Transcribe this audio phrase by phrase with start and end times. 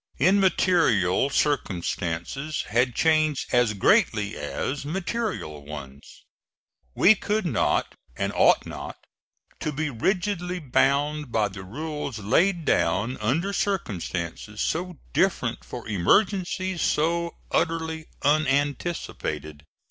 [0.17, 6.25] Immaterial circumstances had changed as greatly as material ones.
[6.95, 8.97] We could not and ought not
[9.59, 16.81] to be rigidly bound by the rules laid down under circumstances so different for emergencies
[16.81, 19.67] so utterly unanticipated.